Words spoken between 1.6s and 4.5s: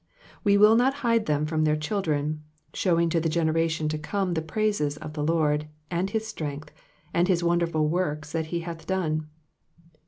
their children, shewing to the generation to come the